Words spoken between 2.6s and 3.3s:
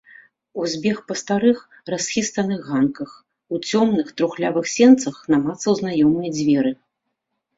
ганках,